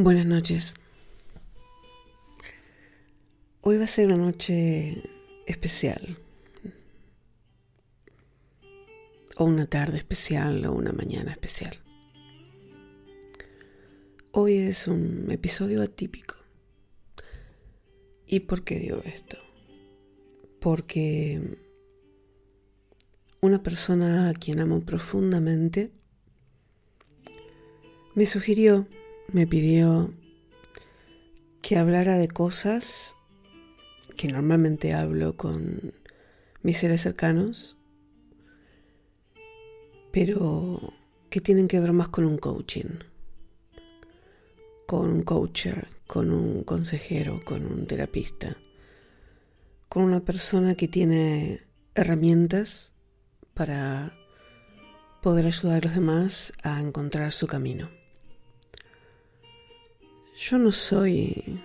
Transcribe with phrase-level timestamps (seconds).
[0.00, 0.74] Buenas noches.
[3.62, 5.02] Hoy va a ser una noche
[5.44, 6.16] especial.
[9.38, 11.80] O una tarde especial o una mañana especial.
[14.30, 16.36] Hoy es un episodio atípico.
[18.24, 19.38] ¿Y por qué digo esto?
[20.60, 21.58] Porque
[23.40, 25.90] una persona a quien amo profundamente
[28.14, 28.86] me sugirió
[29.32, 30.14] me pidió
[31.60, 33.16] que hablara de cosas
[34.16, 35.92] que normalmente hablo con
[36.62, 37.76] mis seres cercanos,
[40.12, 40.92] pero
[41.30, 43.00] que tienen que ver más con un coaching,
[44.86, 48.56] con un coacher, con un consejero, con un terapista,
[49.90, 51.60] con una persona que tiene
[51.94, 52.94] herramientas
[53.52, 54.14] para
[55.22, 57.97] poder ayudar a los demás a encontrar su camino.
[60.40, 61.60] Yo no soy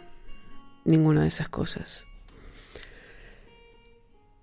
[0.84, 2.08] ninguna de esas cosas.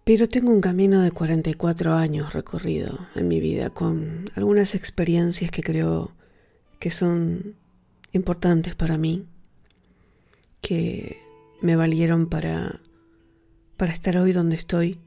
[0.04, 5.64] Pero tengo un camino de 44 años recorrido en mi vida con algunas experiencias que
[5.64, 6.12] creo
[6.78, 7.56] que son
[8.12, 9.26] importantes para mí,
[10.60, 11.20] que
[11.60, 12.78] me valieron para,
[13.76, 15.00] para estar hoy donde estoy,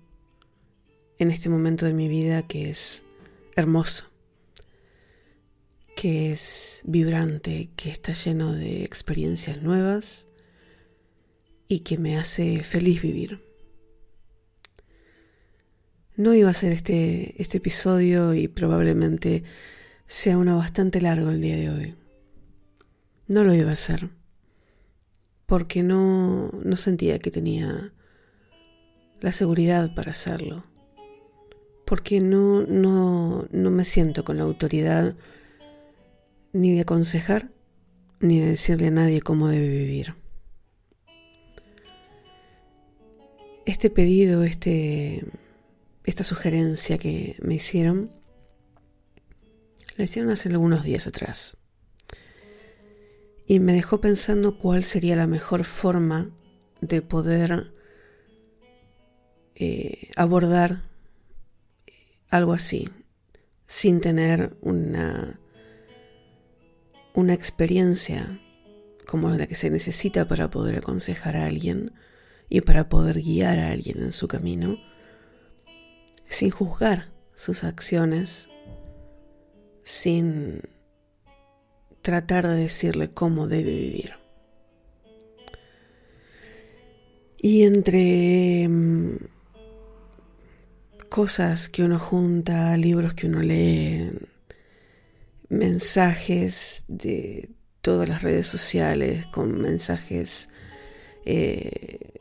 [1.18, 3.06] en este momento de mi vida que es
[3.56, 4.13] hermoso
[6.04, 10.28] que es vibrante, que está lleno de experiencias nuevas
[11.70, 13.42] y que me hace feliz vivir.
[16.18, 19.46] No iba a ser este, este episodio y probablemente
[20.06, 21.96] sea uno bastante largo el día de hoy.
[23.30, 24.10] No lo iba a hacer
[25.46, 27.94] porque no, no sentía que tenía
[29.22, 30.66] la seguridad para hacerlo.
[31.86, 35.16] Porque no, no, no me siento con la autoridad
[36.54, 37.52] ni de aconsejar,
[38.20, 40.16] ni de decirle a nadie cómo debe vivir.
[43.66, 45.26] Este pedido, este,
[46.06, 48.12] esta sugerencia que me hicieron,
[49.98, 51.58] la hicieron hace algunos días atrás.
[53.48, 56.30] Y me dejó pensando cuál sería la mejor forma
[56.82, 57.74] de poder
[59.56, 60.84] eh, abordar
[62.30, 62.90] algo así,
[63.66, 65.40] sin tener una
[67.14, 68.40] una experiencia
[69.06, 71.92] como la que se necesita para poder aconsejar a alguien
[72.50, 74.78] y para poder guiar a alguien en su camino,
[76.28, 78.50] sin juzgar sus acciones,
[79.84, 80.62] sin
[82.02, 84.14] tratar de decirle cómo debe vivir.
[87.38, 89.18] Y entre mm,
[91.10, 94.10] cosas que uno junta, libros que uno lee,
[95.54, 97.50] mensajes de
[97.82, 100.50] todas las redes sociales, con mensajes
[101.26, 102.14] eh,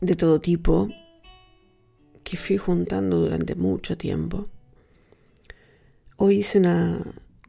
[0.00, 0.88] de todo tipo
[2.22, 4.48] que fui juntando durante mucho tiempo.
[6.16, 7.02] Hoy hice una,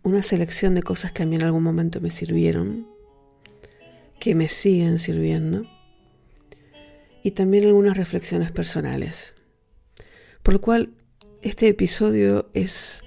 [0.03, 2.88] una selección de cosas que a mí en algún momento me sirvieron,
[4.19, 5.66] que me siguen sirviendo,
[7.24, 9.35] y también algunas reflexiones personales.
[10.44, 10.94] Por lo cual,
[11.41, 13.03] este episodio es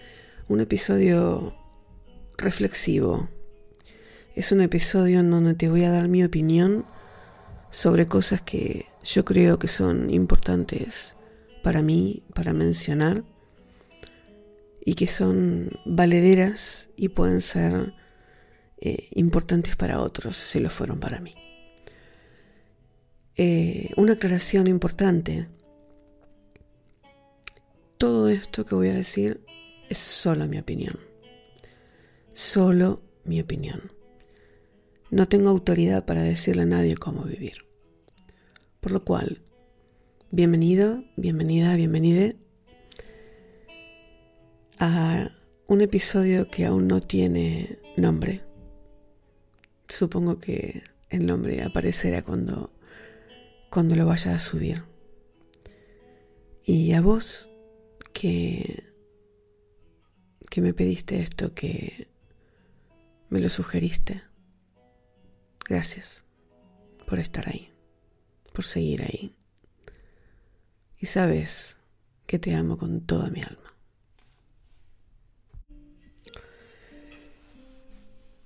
[0.49, 1.58] un episodio
[2.39, 3.29] reflexivo.
[4.35, 6.87] Es un episodio en donde te voy a dar mi opinión
[7.71, 11.17] sobre cosas que yo creo que son importantes
[11.63, 13.25] para mí, para mencionar,
[14.81, 17.93] y que son valederas y pueden ser
[18.81, 21.35] eh, importantes para otros si lo fueron para mí.
[23.37, 25.49] Eh, una aclaración importante.
[27.99, 29.45] Todo esto que voy a decir
[29.91, 31.08] es solo mi opinión
[32.39, 33.91] solo mi opinión.
[35.11, 37.67] No tengo autoridad para decirle a nadie cómo vivir.
[38.79, 39.43] Por lo cual,
[40.31, 42.37] bienvenido, bienvenida, bienvenide
[44.79, 45.33] a
[45.67, 48.45] un episodio que aún no tiene nombre.
[49.89, 52.73] Supongo que el nombre aparecerá cuando,
[53.69, 54.85] cuando lo vaya a subir.
[56.65, 57.51] Y a vos
[58.13, 58.85] que,
[60.49, 62.07] que me pediste esto, que
[63.31, 64.23] me lo sugeriste.
[65.69, 66.25] Gracias
[67.07, 67.73] por estar ahí,
[68.53, 69.35] por seguir ahí.
[70.99, 71.77] Y sabes
[72.27, 73.75] que te amo con toda mi alma.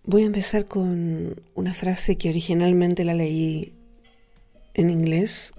[0.04, 3.72] Voy a empezar con una frase que originalmente la leí
[4.74, 5.54] en inglés,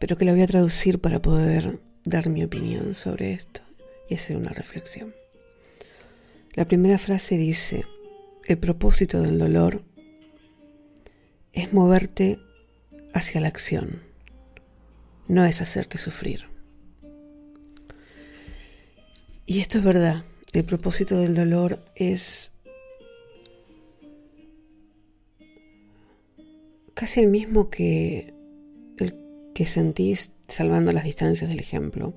[0.00, 3.60] pero que la voy a traducir para poder dar mi opinión sobre esto
[4.08, 5.14] y hacer una reflexión.
[6.58, 7.84] La primera frase dice,
[8.44, 9.84] el propósito del dolor
[11.52, 12.40] es moverte
[13.14, 14.02] hacia la acción,
[15.28, 16.46] no es hacerte sufrir.
[19.46, 22.50] Y esto es verdad, el propósito del dolor es
[26.94, 28.34] casi el mismo que
[28.96, 29.14] el
[29.54, 32.14] que sentís salvando las distancias del ejemplo.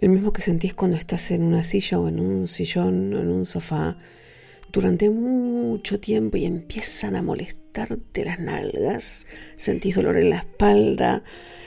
[0.00, 3.28] El mismo que sentís cuando estás en una silla o en un sillón o en
[3.28, 3.98] un sofá
[4.72, 9.26] durante mucho tiempo y empiezan a molestarte las nalgas,
[9.56, 11.22] sentís dolor en la espalda,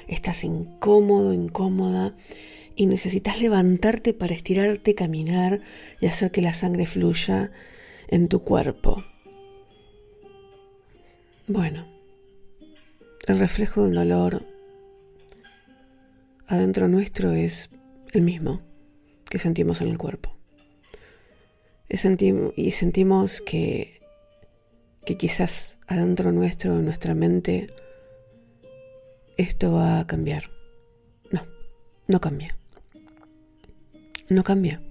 [0.08, 2.16] estás incómodo, incómoda
[2.76, 5.62] y necesitas levantarte para estirarte, caminar
[6.02, 7.52] y hacer que la sangre fluya
[8.08, 9.04] en tu cuerpo.
[11.46, 11.86] Bueno,
[13.28, 14.44] el reflejo del dolor
[16.48, 17.70] adentro nuestro es
[18.14, 18.62] el mismo
[19.30, 20.36] que sentimos en el cuerpo.
[21.90, 24.02] Y sentimos que,
[25.06, 27.74] que quizás adentro nuestro, en nuestra mente,
[29.38, 30.50] esto va a cambiar.
[31.32, 31.46] No,
[32.08, 32.58] no cambia.
[34.30, 34.82] No cambia.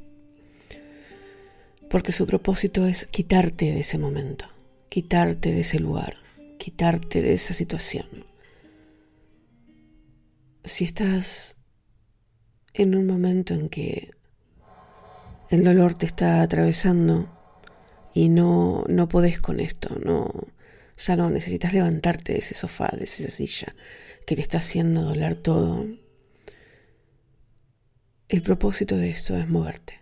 [1.88, 4.46] Porque su propósito es quitarte de ese momento,
[4.88, 6.22] quitarte de ese lugar
[6.62, 8.24] quitarte de esa situación.
[10.62, 11.56] Si estás
[12.74, 14.10] en un momento en que
[15.50, 17.28] el dolor te está atravesando
[18.14, 20.30] y no, no podés con esto, no,
[20.96, 23.74] ya no necesitas levantarte de ese sofá, de esa silla
[24.26, 25.86] que te está haciendo doler todo.
[28.28, 30.00] El propósito de esto es moverte,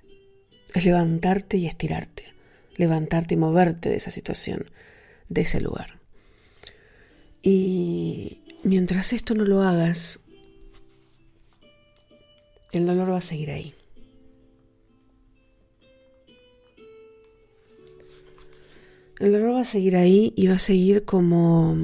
[0.74, 2.32] es levantarte y estirarte,
[2.76, 4.70] levantarte y moverte de esa situación,
[5.28, 5.98] de ese lugar.
[7.42, 10.20] Y mientras esto no lo hagas,
[12.72, 13.74] el dolor va a seguir ahí.
[19.18, 21.76] El dolor va a seguir ahí y va a seguir como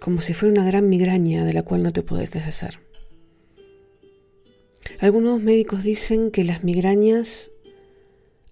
[0.00, 2.80] como si fuera una gran migraña de la cual no te puedes deshacer.
[4.98, 7.52] Algunos médicos dicen que las migrañas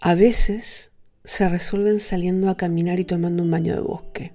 [0.00, 0.92] a veces
[1.24, 4.32] se resuelven saliendo a caminar y tomando un baño de bosque,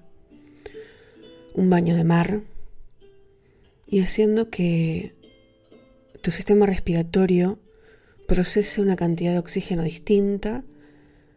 [1.54, 2.42] un baño de mar
[3.86, 5.14] y haciendo que
[6.22, 7.58] tu sistema respiratorio
[8.26, 10.64] procese una cantidad de oxígeno distinta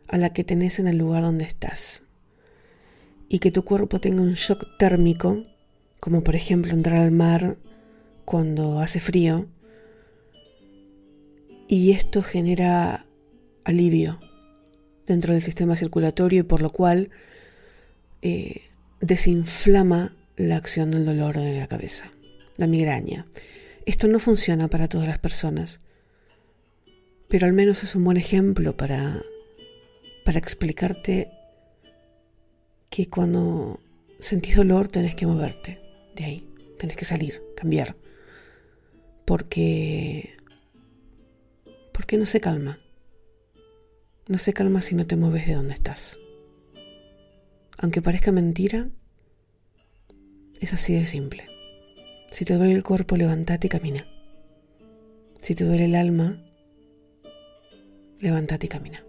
[0.07, 2.03] a la que tenés en el lugar donde estás.
[3.27, 5.43] Y que tu cuerpo tenga un shock térmico,
[5.99, 7.57] como por ejemplo entrar al mar
[8.25, 9.47] cuando hace frío,
[11.67, 13.05] y esto genera
[13.63, 14.19] alivio
[15.05, 17.11] dentro del sistema circulatorio y por lo cual
[18.23, 18.63] eh,
[19.01, 22.11] desinflama la acción del dolor de la cabeza,
[22.59, 23.25] la migraña.
[23.87, 25.79] Esto no funciona para todas las personas,
[27.27, 29.19] pero al menos es un buen ejemplo para,
[30.25, 31.31] para explicarte
[32.91, 33.79] que cuando
[34.19, 35.79] sentís dolor tenés que moverte
[36.15, 37.95] de ahí, tenés que salir, cambiar,
[39.25, 40.37] porque,
[41.91, 42.79] porque no se calma
[44.29, 46.19] no se calma si no te mueves de donde estás.
[47.79, 48.87] Aunque parezca mentira,
[50.61, 51.45] es así de simple.
[52.31, 54.05] Si te duele el cuerpo, levántate y camina.
[55.41, 56.41] Si te duele el alma,
[58.19, 59.03] levántate y camina.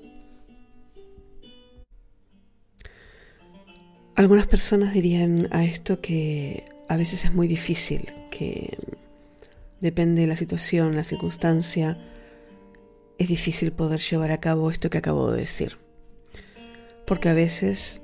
[4.17, 8.77] Algunas personas dirían a esto que a veces es muy difícil, que
[9.81, 11.99] depende de la situación, la circunstancia,
[13.19, 15.79] es difícil poder llevar a cabo esto que acabo de decir.
[17.07, 18.03] Porque a veces,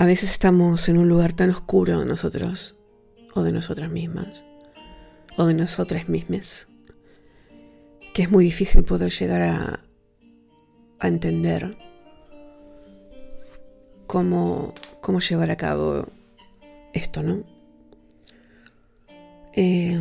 [0.00, 2.74] a veces estamos en un lugar tan oscuro nosotros,
[3.34, 4.46] o de nosotras mismas,
[5.36, 6.68] o de nosotras mismas,
[8.14, 9.84] que es muy difícil poder llegar a,
[11.00, 11.76] a entender
[14.06, 16.06] cómo, cómo llevar a cabo
[16.94, 17.44] esto, ¿no?
[19.52, 20.00] Eh,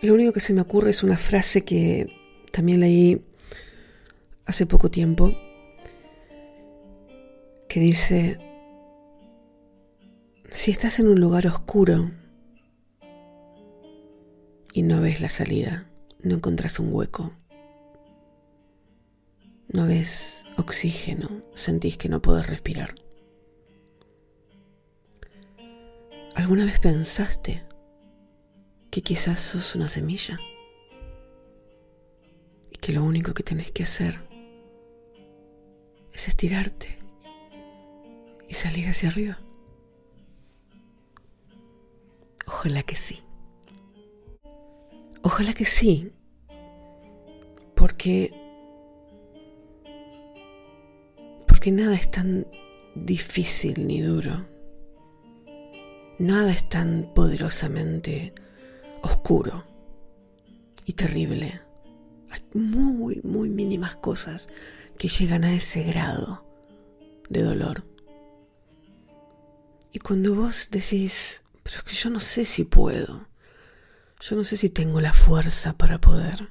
[0.00, 2.06] lo único que se me ocurre es una frase que
[2.52, 3.20] también leí
[4.46, 5.34] hace poco tiempo,
[7.68, 8.38] que dice,
[10.50, 12.10] si estás en un lugar oscuro
[14.72, 15.86] y no ves la salida,
[16.22, 17.32] no encontrás un hueco,
[19.68, 22.94] no ves oxígeno, sentís que no podés respirar.
[26.34, 27.64] ¿Alguna vez pensaste
[28.90, 30.40] que quizás sos una semilla
[32.70, 34.20] y que lo único que tenés que hacer
[36.14, 36.97] es estirarte
[38.48, 39.38] y salir hacia arriba.
[42.46, 43.22] Ojalá que sí.
[45.22, 46.12] Ojalá que sí,
[47.74, 48.32] porque
[51.46, 52.46] porque nada es tan
[52.94, 54.46] difícil ni duro.
[56.18, 58.32] Nada es tan poderosamente
[59.02, 59.64] oscuro
[60.84, 61.60] y terrible.
[62.30, 64.48] Hay muy, muy mínimas cosas
[64.98, 66.44] que llegan a ese grado
[67.28, 67.87] de dolor.
[69.92, 73.26] Y cuando vos decís, pero es que yo no sé si puedo,
[74.20, 76.48] yo no sé si tengo la fuerza para poder.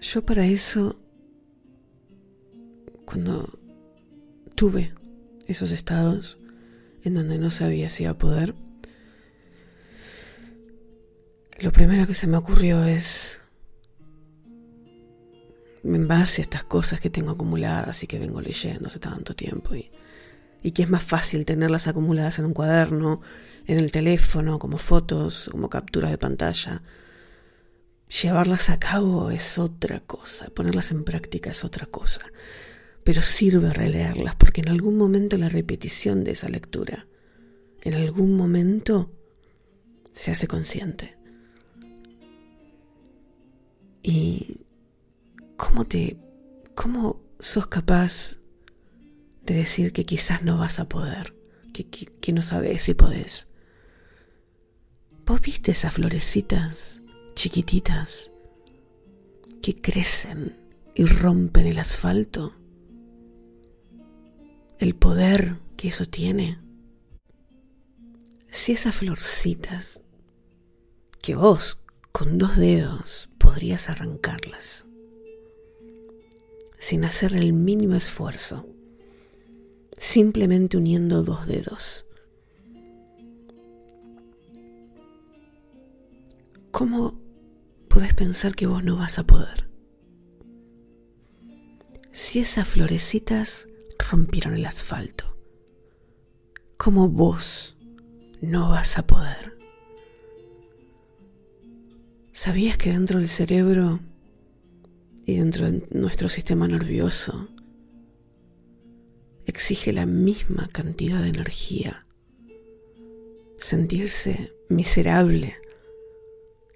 [0.00, 1.00] Yo para eso,
[3.04, 3.58] cuando
[4.56, 4.92] tuve
[5.46, 6.38] esos estados
[7.04, 8.54] en donde no sabía si iba a poder,
[11.60, 13.40] lo primero que se me ocurrió es,
[15.84, 19.74] en base a estas cosas que tengo acumuladas y que vengo leyendo hace tanto tiempo
[19.76, 19.90] y,
[20.62, 23.20] y que es más fácil tenerlas acumuladas en un cuaderno,
[23.66, 26.82] en el teléfono, como fotos, como capturas de pantalla.
[28.22, 32.20] Llevarlas a cabo es otra cosa, ponerlas en práctica es otra cosa,
[33.04, 37.06] pero sirve releerlas porque en algún momento la repetición de esa lectura,
[37.82, 39.10] en algún momento
[40.12, 41.16] se hace consciente.
[44.02, 44.66] ¿Y
[45.56, 46.18] cómo te,
[46.74, 48.41] cómo sos capaz
[49.44, 51.36] de decir que quizás no vas a poder,
[51.72, 53.48] que, que, no sabes si podés?
[55.26, 57.02] ¿Vos viste esas florecitas
[57.34, 58.32] chiquititas
[59.62, 60.58] que crecen
[60.94, 62.56] y rompen el asfalto?
[64.78, 66.60] El poder que eso tiene.
[68.50, 70.00] Si esas florcitas
[71.22, 74.86] que vos con dos dedos podrías arrancarlas
[76.78, 78.66] sin hacer el mínimo esfuerzo,
[80.02, 82.06] simplemente uniendo dos dedos.
[86.72, 87.20] ¿Cómo
[87.88, 89.70] podés pensar que vos no vas a poder?
[92.10, 93.68] Si esas florecitas
[94.10, 95.36] rompieron el asfalto,
[96.76, 97.76] ¿cómo vos
[98.40, 99.56] no vas a poder?
[102.32, 104.00] ¿Sabías que dentro del cerebro
[105.24, 107.51] y dentro de nuestro sistema nervioso
[109.46, 112.06] exige la misma cantidad de energía
[113.58, 115.56] sentirse miserable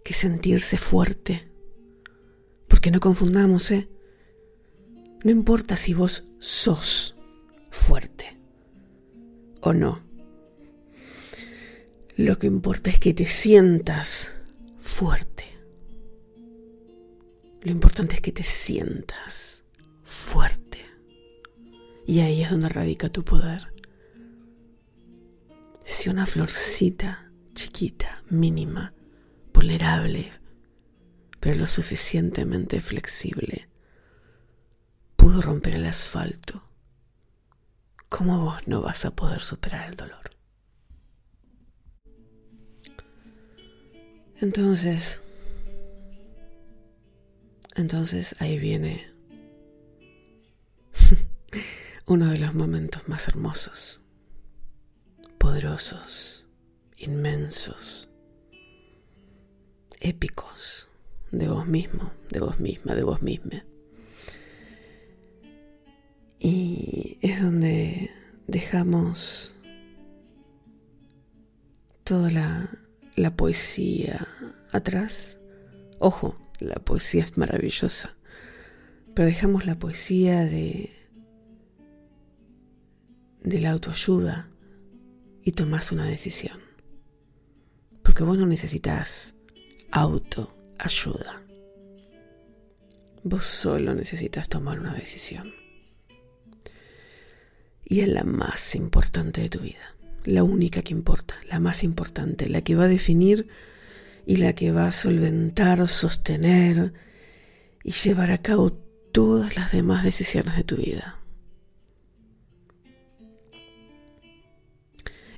[0.05, 1.49] que sentirse fuerte?
[2.69, 3.89] Porque no confundamos, ¿eh?
[5.25, 7.17] No importa si vos sos
[7.71, 8.39] fuerte
[9.61, 10.01] o no.
[12.17, 14.35] Lo que importa es que te sientas
[14.79, 15.45] fuerte.
[17.63, 19.65] Lo importante es que te sientas
[20.05, 20.66] fuerte.
[22.07, 23.73] Y ahí es donde radica tu poder.
[25.85, 28.95] Si una florcita chiquita, mínima,
[29.53, 30.33] vulnerable,
[31.41, 33.69] pero lo suficientemente flexible,
[35.17, 36.63] pudo romper el asfalto,
[38.09, 40.31] ¿cómo vos no vas a poder superar el dolor?
[44.41, 45.23] Entonces,
[47.75, 49.11] entonces ahí viene
[52.07, 54.01] uno de los momentos más hermosos,
[55.39, 56.47] poderosos,
[56.97, 58.09] inmensos,
[60.01, 60.89] épicos
[61.33, 63.65] de vos mismo, de vos misma, de vos misma.
[66.39, 68.11] Y es donde
[68.47, 69.57] dejamos
[72.05, 72.71] toda la,
[73.17, 74.29] la poesía
[74.71, 75.41] atrás.
[75.99, 78.17] Ojo, la poesía es maravillosa,
[79.13, 80.96] pero dejamos la poesía de,
[83.47, 84.51] de la autoayuda
[85.43, 86.59] y tomás una decisión.
[88.03, 89.37] Porque vos no necesitas
[89.93, 91.43] autoayuda.
[93.23, 95.55] Vos solo necesitas tomar una decisión.
[97.85, 99.95] Y es la más importante de tu vida.
[100.25, 103.47] La única que importa, la más importante, la que va a definir
[104.27, 106.93] y la que va a solventar, sostener
[107.85, 111.16] y llevar a cabo todas las demás decisiones de tu vida.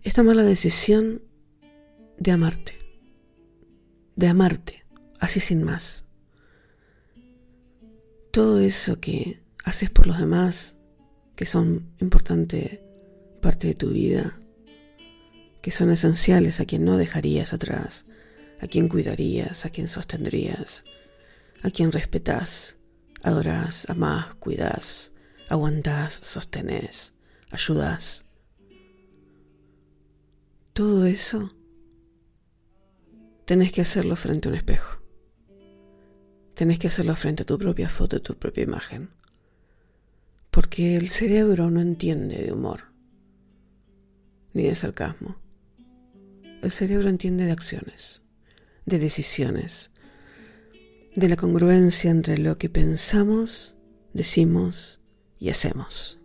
[0.02, 1.22] Es tomar la decisión
[2.18, 2.78] de amarte,
[4.16, 4.84] de amarte,
[5.20, 6.06] así sin más.
[8.30, 10.76] Todo eso que haces por los demás,
[11.34, 12.82] que son importante
[13.40, 14.40] parte de tu vida,
[15.62, 18.06] que son esenciales a quien no dejarías atrás,
[18.60, 20.84] a quien cuidarías, a quien sostendrías,
[21.62, 22.78] a quien respetás,
[23.22, 25.12] adorás, amás, cuidás,
[25.48, 27.14] aguantás, sostenés,
[27.50, 28.27] ayudás.
[30.78, 31.48] Todo eso
[33.46, 35.02] tenés que hacerlo frente a un espejo.
[36.54, 39.10] Tenés que hacerlo frente a tu propia foto, tu propia imagen.
[40.52, 42.92] Porque el cerebro no entiende de humor,
[44.52, 45.34] ni de sarcasmo.
[46.62, 48.22] El cerebro entiende de acciones,
[48.86, 49.90] de decisiones,
[51.16, 53.74] de la congruencia entre lo que pensamos,
[54.14, 55.00] decimos
[55.40, 56.20] y hacemos.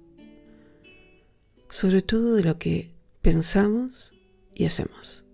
[1.71, 2.93] Sobre todo de lo que
[3.23, 4.13] pensamos
[4.55, 5.25] y hacemos.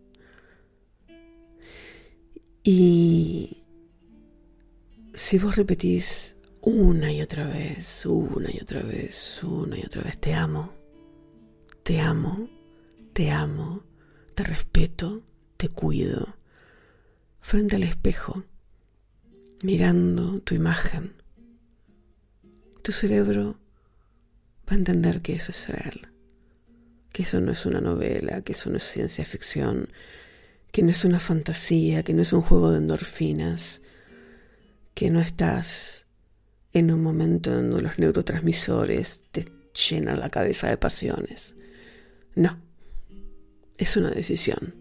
[2.64, 3.66] Y
[5.14, 10.20] si vos repetís una y otra vez, una y otra vez, una y otra vez,
[10.20, 10.74] te amo,
[11.84, 12.50] te amo,
[13.14, 13.84] te amo,
[14.36, 15.24] te respeto,
[15.58, 16.36] te cuido,
[17.40, 18.44] frente al espejo,
[19.64, 21.14] mirando tu imagen,
[22.82, 23.58] tu cerebro
[24.70, 26.12] va a entender que eso es real,
[27.20, 29.90] que eso no es una novela, que eso no es ciencia ficción,
[30.72, 33.82] que no es una fantasía, que no es un juego de endorfinas,
[34.94, 36.08] que no estás
[36.72, 39.46] en un momento donde los neurotransmisores te
[39.90, 41.56] llenan la cabeza de pasiones.
[42.36, 42.58] No,
[43.78, 44.76] es una decisión.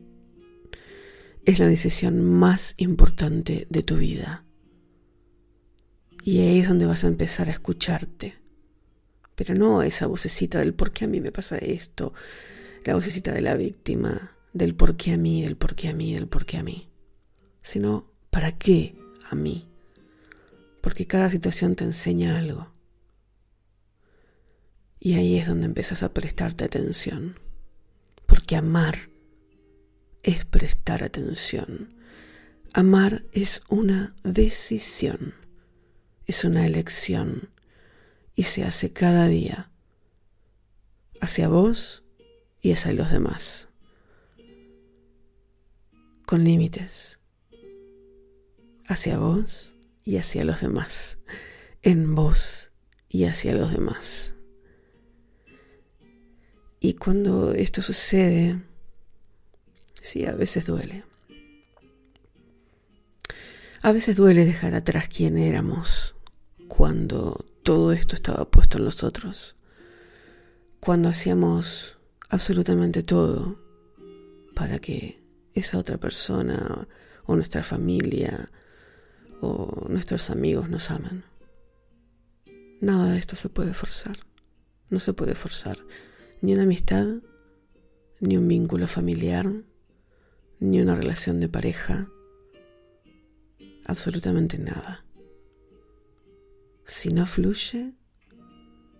[1.44, 4.44] Es la decisión más importante de tu vida.
[6.22, 8.36] Y ahí es donde vas a empezar a escucharte.
[9.38, 12.12] Pero no esa vocecita del por qué a mí me pasa esto,
[12.84, 16.12] la vocecita de la víctima, del por qué a mí, del por qué a mí,
[16.12, 16.90] del por qué a mí,
[17.62, 18.96] sino para qué
[19.30, 19.68] a mí.
[20.80, 22.72] Porque cada situación te enseña algo.
[24.98, 27.38] Y ahí es donde empiezas a prestarte atención.
[28.26, 28.98] Porque amar
[30.24, 31.94] es prestar atención.
[32.72, 35.34] Amar es una decisión,
[36.26, 37.50] es una elección
[38.38, 39.72] y se hace cada día
[41.20, 42.04] hacia vos
[42.60, 43.68] y hacia los demás
[46.24, 47.18] con límites
[48.86, 49.74] hacia vos
[50.04, 51.18] y hacia los demás,
[51.82, 52.70] en vos
[53.08, 54.34] y hacia los demás.
[56.80, 58.62] Y cuando esto sucede,
[60.00, 61.04] sí, a veces duele.
[63.82, 66.14] A veces duele dejar atrás quién éramos
[66.68, 69.54] cuando todo esto estaba puesto en los otros,
[70.80, 71.98] cuando hacíamos
[72.30, 73.60] absolutamente todo
[74.54, 76.88] para que esa otra persona
[77.26, 78.50] o nuestra familia
[79.42, 81.24] o nuestros amigos nos aman.
[82.80, 84.16] Nada de esto se puede forzar.
[84.88, 85.76] No se puede forzar
[86.40, 87.06] ni una amistad,
[88.18, 89.46] ni un vínculo familiar,
[90.58, 92.08] ni una relación de pareja.
[93.84, 95.04] Absolutamente nada.
[96.88, 97.92] Si no fluye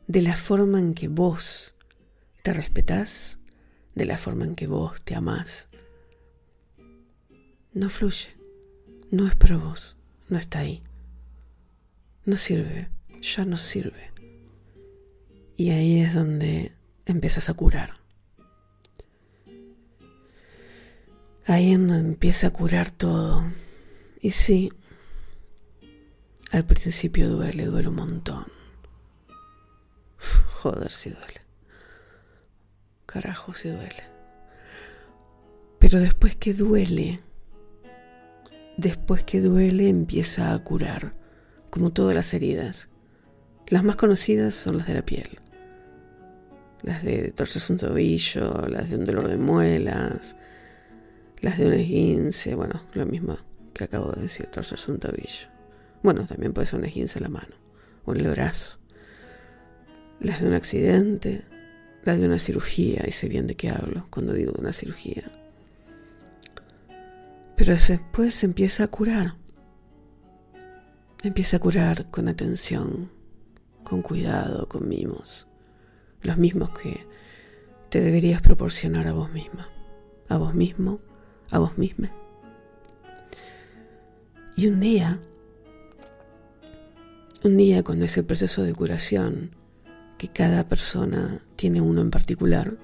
[0.09, 1.75] de la forma en que vos
[2.43, 3.39] te respetás,
[3.95, 5.71] de la forma en que vos te amás,
[7.73, 8.37] no fluye,
[9.11, 9.97] no es para vos,
[10.29, 10.83] no está ahí.
[12.27, 12.91] No sirve,
[13.23, 14.13] ya no sirve.
[15.57, 16.73] Y ahí es donde
[17.07, 17.95] empiezas a curar.
[21.47, 23.51] Ahí es donde empieza a curar todo.
[24.21, 24.75] Y sí,
[26.53, 28.47] al principio duele, duele un montón.
[30.63, 31.43] Joder, si duele.
[33.07, 34.03] Carajo, si duele.
[35.79, 37.21] Pero después que duele,
[38.77, 41.15] después que duele empieza a curar,
[41.71, 42.89] como todas las heridas.
[43.67, 45.39] Las más conocidas son las de la piel.
[46.83, 50.37] Las de torcerse un tobillo, las de un dolor de muelas,
[51.41, 53.37] las de un esguince, bueno, lo mismo
[53.75, 55.58] que acabo de decir, torcerse un tobillo.
[56.03, 57.57] Bueno, también puede ser un esguince en la mano
[58.05, 58.79] o en el brazo.
[60.21, 61.45] Las de un accidente,
[62.05, 65.31] las de una cirugía, y sé bien de qué hablo cuando digo de una cirugía.
[67.57, 69.35] Pero después empieza a curar.
[71.23, 73.11] Empieza a curar con atención,
[73.83, 75.49] con cuidado, con mimos.
[76.23, 77.07] Los mismos que
[77.89, 79.69] te deberías proporcionar a vos misma,
[80.29, 81.01] a vos mismo,
[81.51, 82.13] a vos misma.
[84.57, 85.21] Y un día,
[87.45, 89.55] un día con ese proceso de curación,
[90.19, 92.77] que cada persona tiene uno en particular,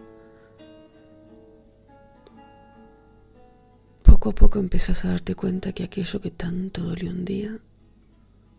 [4.03, 7.59] poco a poco empiezas a darte cuenta que aquello que tanto dolió un día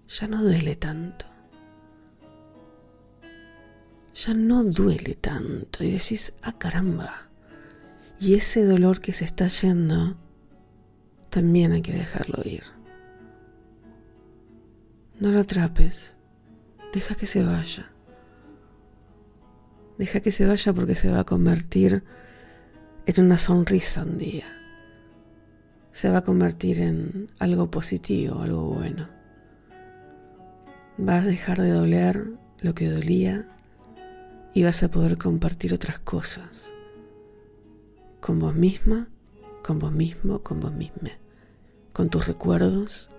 [0.08, 1.26] ya no duele tanto.
[4.14, 5.84] Ya no duele tanto.
[5.84, 7.30] Y decís, ah caramba.
[8.20, 10.16] Y ese dolor que se está yendo,
[11.30, 12.75] también hay que dejarlo ir.
[15.20, 16.16] No lo atrapes.
[16.94, 17.92] Deja que se vaya.
[19.98, 22.04] Deja que se vaya porque se va a convertir
[23.06, 24.46] en una sonrisa un día
[25.96, 29.08] se va a convertir en algo positivo, algo bueno.
[30.98, 33.48] Vas a dejar de doler lo que dolía
[34.54, 36.70] y vas a poder compartir otras cosas.
[38.20, 39.08] Con vos misma,
[39.64, 41.12] con vos mismo, con vos misma.
[41.94, 43.10] Con tus recuerdos.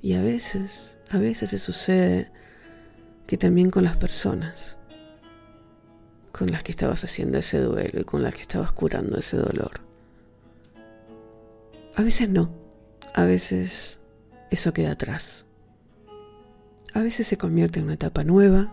[0.00, 2.30] Y a veces, a veces se sucede
[3.26, 4.78] que también con las personas
[6.38, 9.80] con las que estabas haciendo ese duelo y con las que estabas curando ese dolor.
[11.96, 12.54] A veces no,
[13.14, 14.00] a veces
[14.50, 15.46] eso queda atrás.
[16.94, 18.72] A veces se convierte en una etapa nueva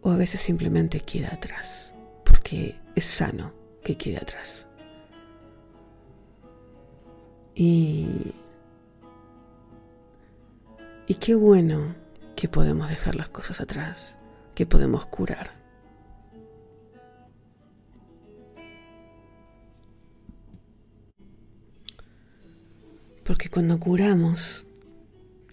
[0.00, 4.68] o a veces simplemente queda atrás, porque es sano que quede atrás.
[7.54, 8.34] Y,
[11.06, 11.94] y qué bueno
[12.36, 14.18] que podemos dejar las cosas atrás,
[14.54, 15.64] que podemos curar.
[23.24, 24.66] Porque cuando curamos,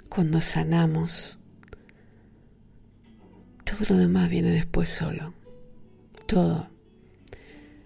[0.09, 1.39] cuando sanamos,
[3.63, 5.33] todo lo demás viene después solo.
[6.27, 6.69] Todo.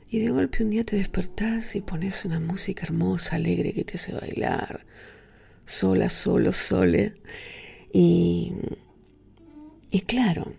[0.10, 3.96] Y de golpe un día te despertás y pones una música hermosa, alegre que te
[3.96, 4.86] hace bailar.
[5.66, 7.16] Sola, solo, sole.
[7.98, 8.52] Y,
[9.90, 10.52] y claro,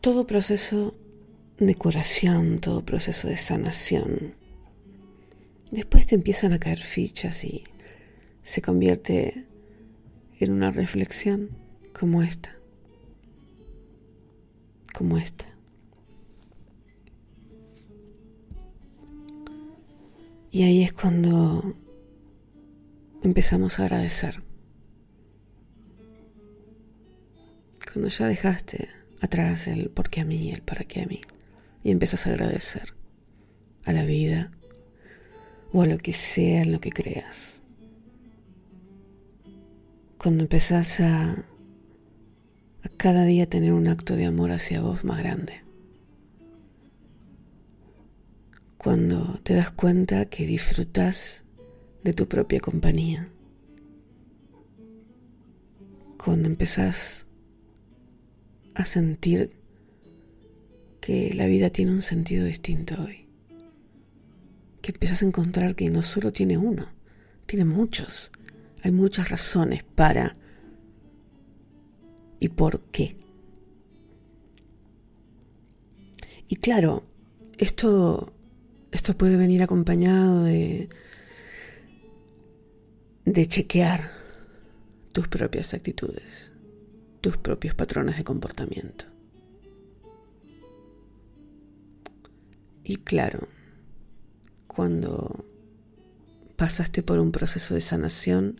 [0.00, 0.96] todo proceso
[1.58, 4.34] de curación, todo proceso de sanación,
[5.70, 7.62] después te empiezan a caer fichas y
[8.42, 9.46] se convierte
[10.40, 11.50] en una reflexión
[11.92, 12.56] como esta,
[14.92, 15.46] como esta.
[20.50, 21.76] Y ahí es cuando
[23.22, 24.42] empezamos a agradecer.
[27.92, 28.88] Cuando ya dejaste
[29.20, 31.20] atrás el por qué a mí, el para qué a mí,
[31.82, 32.94] y empiezas a agradecer
[33.84, 34.52] a la vida
[35.72, 37.62] o a lo que sea en lo que creas.
[40.18, 41.44] Cuando empezás a
[42.82, 45.62] a cada día tener un acto de amor hacia vos más grande.
[48.76, 51.44] Cuando te das cuenta que disfrutas
[52.02, 53.28] de tu propia compañía.
[56.22, 57.26] Cuando empezás
[58.74, 59.50] a sentir
[61.00, 63.26] que la vida tiene un sentido distinto hoy.
[64.80, 66.88] Que empiezas a encontrar que no solo tiene uno,
[67.46, 68.32] tiene muchos.
[68.82, 70.36] Hay muchas razones para
[72.40, 73.16] y por qué.
[76.48, 77.04] Y claro,
[77.58, 78.32] esto,
[78.90, 80.88] esto puede venir acompañado de,
[83.24, 84.10] de chequear
[85.12, 86.52] tus propias actitudes,
[87.20, 89.04] tus propios patrones de comportamiento.
[92.84, 93.46] Y claro,
[94.66, 95.44] cuando
[96.56, 98.56] pasaste por un proceso de sanación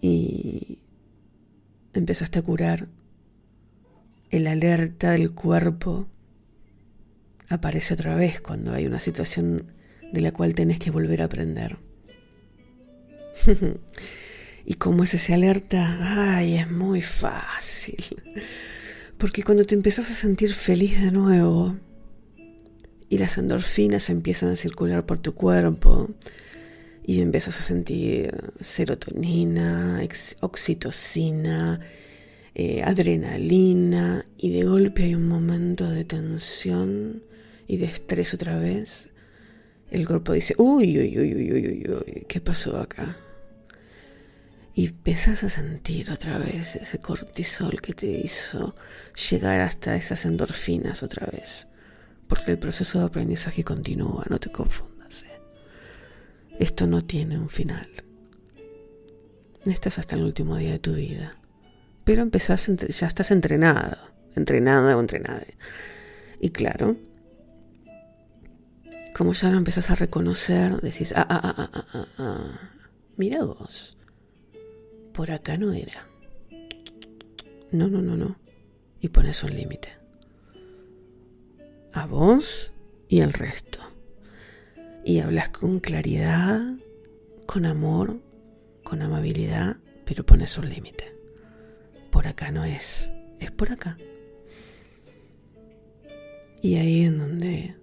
[0.00, 0.80] y
[1.94, 2.88] empezaste a curar,
[4.30, 6.08] el alerta del cuerpo
[7.48, 9.72] aparece otra vez cuando hay una situación
[10.12, 11.78] de la cual tenés que volver a aprender.
[14.64, 16.36] ¿Y cómo es ese alerta?
[16.36, 18.04] Ay, es muy fácil.
[19.18, 21.76] Porque cuando te empiezas a sentir feliz de nuevo
[23.08, 26.10] y las endorfinas empiezan a circular por tu cuerpo
[27.04, 30.00] y empiezas a sentir serotonina,
[30.40, 31.80] oxitocina,
[32.54, 37.22] eh, adrenalina y de golpe hay un momento de tensión
[37.66, 39.11] y de estrés otra vez.
[39.92, 43.14] El cuerpo dice, uy, uy, uy, uy, uy, uy, ¿qué pasó acá?
[44.74, 48.74] Y empiezas a sentir otra vez ese cortisol que te hizo
[49.30, 51.68] llegar hasta esas endorfinas otra vez.
[52.26, 55.26] Porque el proceso de aprendizaje continúa, no te confundas.
[56.58, 57.90] Esto no tiene un final.
[59.66, 61.38] Estás hasta el último día de tu vida.
[62.04, 63.98] Pero empezás, ya estás entrenado,
[64.36, 65.44] entrenada o entrenada.
[66.40, 66.96] Y claro,
[69.14, 72.70] como ya lo empezás a reconocer, decís, ah, ah, ah, ah, ah, ah, ah.
[73.16, 73.98] mira vos,
[75.12, 76.08] por acá no era.
[77.70, 78.38] No, no, no, no.
[79.00, 79.88] Y pones un límite.
[81.92, 82.72] A vos
[83.08, 83.80] y al resto
[85.04, 86.60] y hablas con claridad,
[87.46, 88.20] con amor,
[88.84, 91.14] con amabilidad, pero pones un límite.
[92.10, 93.96] Por acá no es, es por acá.
[96.62, 97.76] Y ahí en donde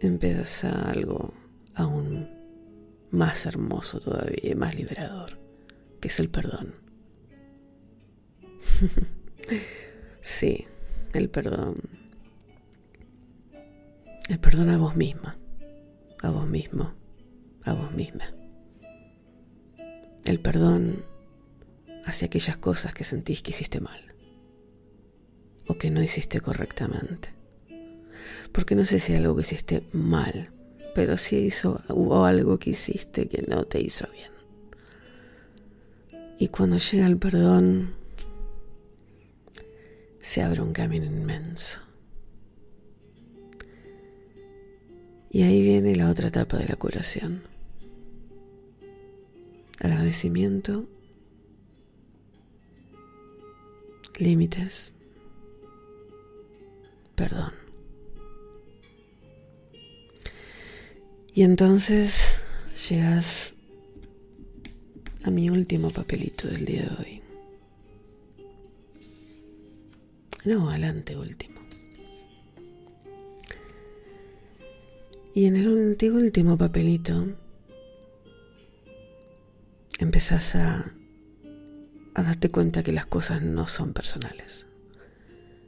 [0.00, 1.34] empieza algo
[1.74, 2.28] aún
[3.10, 5.38] más hermoso todavía, más liberador,
[6.00, 6.74] que es el perdón.
[10.20, 10.66] sí,
[11.12, 11.80] el perdón
[14.28, 15.38] El perdón a vos misma,
[16.22, 16.94] a vos mismo,
[17.64, 18.34] a vos misma.
[20.24, 21.04] El perdón
[22.04, 24.00] hacia aquellas cosas que sentís que hiciste mal
[25.68, 27.35] o que no hiciste correctamente.
[28.52, 30.50] Porque no sé si algo que hiciste mal,
[30.94, 31.82] pero si hizo,
[32.24, 34.30] algo que hiciste que no te hizo bien.
[36.38, 37.94] Y cuando llega el perdón,
[40.20, 41.80] se abre un camino inmenso.
[45.30, 47.42] Y ahí viene la otra etapa de la curación.
[49.80, 50.88] Agradecimiento,
[54.18, 54.94] límites,
[57.14, 57.52] perdón.
[61.36, 62.40] Y entonces
[62.88, 63.54] llegas
[65.22, 67.22] a mi último papelito del día de hoy.
[70.46, 70.82] No, al
[71.18, 71.60] último.
[75.34, 77.26] Y en el último papelito
[79.98, 80.90] empezás a,
[82.14, 84.66] a darte cuenta que las cosas no son personales,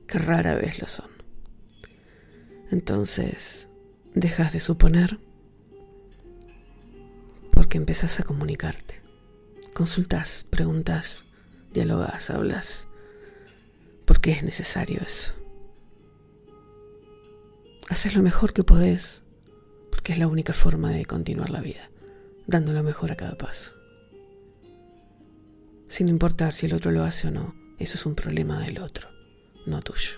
[0.07, 1.11] que rara vez lo son.
[2.71, 3.69] Entonces
[4.15, 5.28] dejas de suponer
[7.69, 9.03] porque empezás a comunicarte.
[9.75, 11.27] Consultas, preguntas,
[11.71, 12.89] dialogas, hablas
[14.07, 15.35] porque es necesario eso.
[17.91, 19.23] Haces lo mejor que podés,
[19.91, 21.91] porque es la única forma de continuar la vida,
[22.47, 23.75] dando lo mejor a cada paso.
[25.89, 29.11] Sin importar si el otro lo hace o no, eso es un problema del otro,
[29.67, 30.17] no tuyo.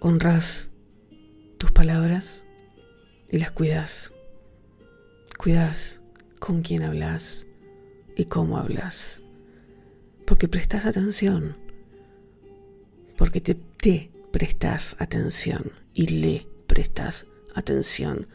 [0.00, 0.70] Honras
[1.58, 2.44] tus palabras
[3.30, 4.12] y las cuidas.
[5.38, 6.02] Cuidas
[6.38, 7.46] con quién hablas
[8.16, 9.22] y cómo hablas
[10.28, 11.56] porque prestas atención,
[13.16, 18.28] porque te, prestas atención y le prestas atención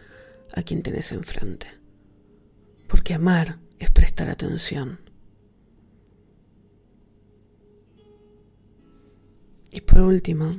[0.55, 1.67] a quien tenés enfrente.
[2.87, 4.99] Porque amar es prestar atención.
[9.69, 10.57] Y por último,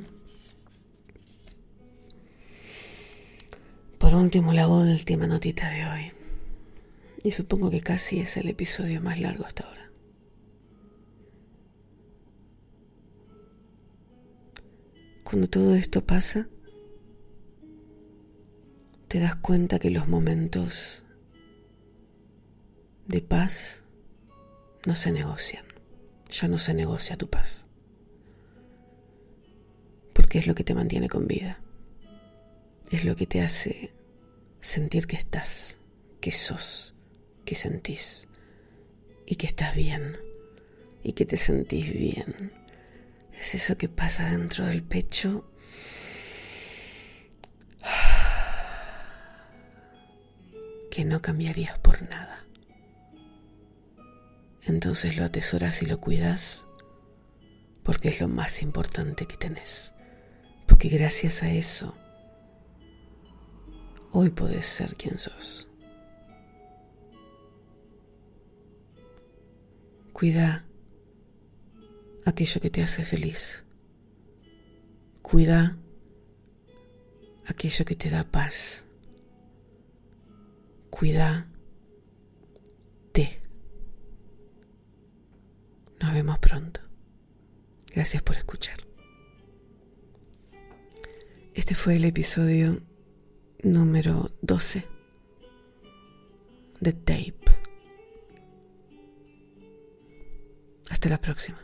[3.97, 6.14] por último la última notita de hoy.
[7.25, 9.91] Y supongo que casi es el episodio más largo hasta ahora.
[15.23, 16.47] Cuando todo esto pasa,
[19.07, 21.03] te das cuenta que los momentos
[23.07, 23.81] de paz
[24.85, 25.65] no se negocian.
[26.29, 27.65] Ya no se negocia tu paz.
[30.13, 31.59] Porque es lo que te mantiene con vida.
[32.91, 33.95] Es lo que te hace
[34.59, 35.79] sentir que estás,
[36.21, 36.94] que sos,
[37.45, 38.27] que sentís
[39.25, 40.17] y que estás bien
[41.03, 42.65] y que te sentís bien
[43.39, 45.49] es eso que pasa dentro del pecho.
[50.89, 52.45] Que no cambiarías por nada.
[54.63, 56.67] Entonces lo atesoras y lo cuidas
[57.83, 59.93] porque es lo más importante que tenés.
[60.65, 61.97] Porque gracias a eso,
[64.11, 65.67] hoy podés ser quien sos.
[70.15, 70.65] Cuida
[72.25, 73.65] aquello que te hace feliz.
[75.21, 75.77] Cuida
[77.45, 78.85] aquello que te da paz.
[80.89, 81.51] Cuida
[83.11, 83.41] te.
[85.99, 86.79] Nos vemos pronto.
[87.93, 88.77] Gracias por escuchar.
[91.53, 92.81] Este fue el episodio
[93.63, 94.87] número 12
[96.79, 97.44] de Tape.
[100.89, 101.59] Hasta la próxima.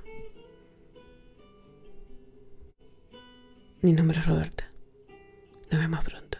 [3.81, 4.71] Mi nombre es Roberta.
[5.71, 6.37] Nos vemos pronto.